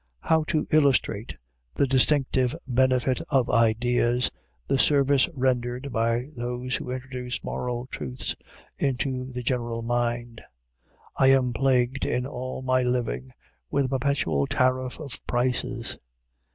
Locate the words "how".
0.21-0.43